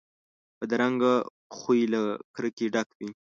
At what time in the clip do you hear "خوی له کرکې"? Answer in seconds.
1.57-2.65